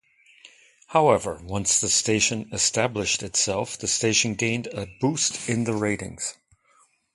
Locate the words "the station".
1.79-2.49, 3.77-4.33